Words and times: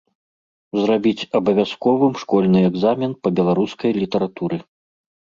Зрабіць 0.83 1.25
абавязковым 1.39 2.13
школьны 2.21 2.59
экзамен 2.69 3.13
па 3.27 3.33
беларускай 3.41 3.91
літаратуры. 4.01 4.57